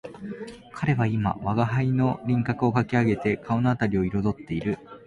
[0.73, 4.79] 彼は今吾輩の輪廓をかき上げて顔のあたりを色彩っている